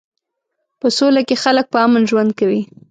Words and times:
په 0.79 0.87
سوله 0.97 1.21
کې 1.27 1.35
خلک 1.43 1.65
په 1.73 1.77
امن 1.85 2.03
ژوند 2.09 2.31
کوي. 2.39 2.61